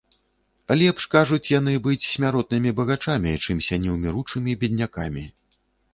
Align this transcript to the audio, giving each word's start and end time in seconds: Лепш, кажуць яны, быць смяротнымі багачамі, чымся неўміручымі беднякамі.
Лепш, 0.81 1.05
кажуць 1.15 1.51
яны, 1.59 1.73
быць 1.87 2.09
смяротнымі 2.13 2.73
багачамі, 2.79 3.37
чымся 3.45 3.79
неўміручымі 3.85 4.51
беднякамі. 4.65 5.23